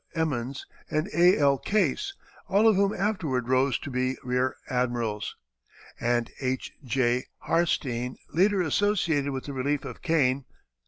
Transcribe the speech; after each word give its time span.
Emmons, 0.15 0.65
and 0.89 1.07
A. 1.13 1.37
L. 1.37 1.59
Case, 1.59 2.15
all 2.47 2.67
of 2.67 2.75
whom 2.75 2.91
afterward 2.91 3.47
rose 3.47 3.77
to 3.77 3.91
be 3.91 4.17
rear 4.23 4.55
admirals, 4.67 5.35
and 5.99 6.31
H. 6.41 6.73
J. 6.83 7.25
Harstene, 7.45 8.15
later 8.33 8.63
associated 8.63 9.29
with 9.29 9.43
the 9.43 9.53
relief 9.53 9.85
of 9.85 10.01
Kane. 10.01 10.45